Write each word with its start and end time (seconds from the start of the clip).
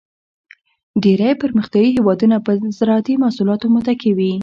ډېری 1.03 1.31
پرمختیایي 1.41 1.89
هېوادونه 1.97 2.35
په 2.45 2.51
زراعتی 2.77 3.15
محصولاتو 3.23 3.65
متکی 3.75 4.11
وي. 4.17 4.31